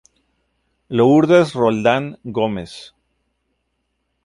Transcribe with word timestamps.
Lourdes 0.89 1.53
Roldán 1.53 2.17
Gómez. 2.23 2.75